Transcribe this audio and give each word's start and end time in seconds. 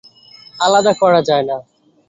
আলাদা 0.59 0.93
করা 1.01 1.21
যায় 1.21 1.45
না। 1.49 1.57